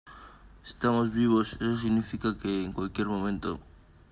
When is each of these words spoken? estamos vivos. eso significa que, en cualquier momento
estamos 0.65 1.13
vivos. 1.13 1.57
eso 1.61 1.77
significa 1.77 2.35
que, 2.35 2.63
en 2.63 2.73
cualquier 2.73 3.05
momento 3.05 3.59